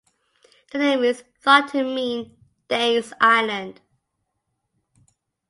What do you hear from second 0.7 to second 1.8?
The name is thought